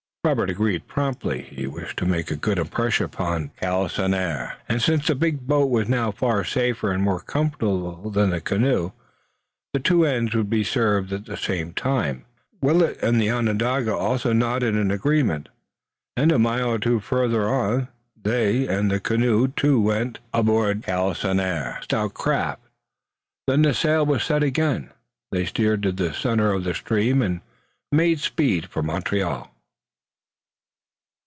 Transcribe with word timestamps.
Robert 0.23 0.51
agreed 0.51 0.87
promptly. 0.87 1.41
He 1.41 1.65
wished 1.65 1.97
to 1.97 2.05
make 2.05 2.29
a 2.29 2.35
good 2.35 2.59
impression 2.59 3.05
upon 3.07 3.47
de 3.59 3.65
Galisonnière, 3.65 4.53
and, 4.69 4.79
since 4.79 5.07
the 5.07 5.15
big 5.15 5.47
boat 5.47 5.71
was 5.71 5.89
now 5.89 6.11
far 6.11 6.43
safer 6.43 6.91
and 6.91 7.01
more 7.01 7.19
comfortable 7.21 8.07
than 8.11 8.29
the 8.29 8.39
canoe, 8.39 8.91
two 9.83 10.05
ends 10.05 10.35
would 10.35 10.47
be 10.49 10.63
served 10.63 11.11
at 11.11 11.25
the 11.25 11.35
same 11.35 11.73
time. 11.73 12.25
Willet 12.61 13.01
and 13.01 13.19
the 13.19 13.31
Onondaga 13.31 13.95
also 13.95 14.31
nodded 14.31 14.75
in 14.75 14.91
acquiescence, 14.91 15.47
and 16.15 16.31
a 16.31 16.37
mile 16.37 16.73
or 16.73 16.79
two 16.79 16.99
farther 16.99 17.49
on 17.49 17.87
they 18.15 18.67
and 18.67 18.91
the 18.91 18.99
canoe 18.99 19.47
too 19.47 19.81
went 19.81 20.19
aboard 20.35 20.81
de 20.83 20.91
Galisonnière's 20.91 21.85
stout 21.85 22.13
craft. 22.13 22.61
Then 23.47 23.63
the 23.63 23.73
sail 23.73 24.05
was 24.05 24.23
set 24.23 24.43
again, 24.43 24.91
they 25.31 25.45
steered 25.45 25.81
to 25.81 25.91
the 25.91 26.13
center 26.13 26.53
of 26.53 26.63
the 26.63 26.75
stream 26.75 27.23
and 27.23 27.41
made 27.91 28.19
speed 28.19 28.67
for 28.67 28.83
Montreal. 28.83 29.47